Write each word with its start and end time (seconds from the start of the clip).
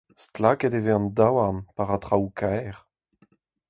Stlaket 0.23 0.73
e 0.77 0.81
vez 0.85 0.95
an 0.97 1.07
daouarn 1.17 1.57
pa 1.75 1.83
ra 1.83 1.97
traoù 2.03 2.29
kaer. 2.39 2.75